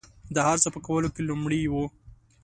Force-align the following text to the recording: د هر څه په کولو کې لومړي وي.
د 0.35 0.37
هر 0.47 0.57
څه 0.63 0.69
په 0.75 0.79
کولو 0.87 1.09
کې 1.15 1.21
لومړي 1.29 1.61
وي. 1.71 1.83